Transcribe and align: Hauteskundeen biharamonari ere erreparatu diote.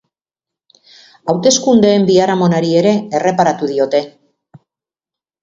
Hauteskundeen 1.33 2.07
biharamonari 2.07 2.73
ere 2.81 2.95
erreparatu 3.21 3.71
diote. 3.75 4.03